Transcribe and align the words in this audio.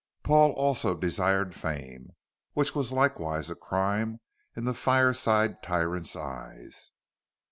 Paul 0.23 0.53
also 0.53 0.95
desired 0.95 1.53
fame, 1.53 2.13
which 2.53 2.73
was 2.73 2.91
likewise 2.91 3.51
a 3.51 3.55
crime 3.55 4.19
in 4.55 4.63
the 4.65 4.73
fire 4.73 5.13
side 5.13 5.61
tyrant's 5.61 6.15
eyes. 6.15 6.89